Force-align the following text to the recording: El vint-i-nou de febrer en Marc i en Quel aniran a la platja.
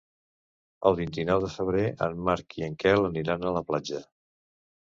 El 0.89 0.97
vint-i-nou 0.99 1.43
de 1.43 1.51
febrer 1.57 1.85
en 2.07 2.17
Marc 2.31 2.57
i 2.63 2.65
en 2.71 2.79
Quel 2.85 3.07
aniran 3.11 3.47
a 3.51 3.55
la 3.59 3.65
platja. 3.71 4.01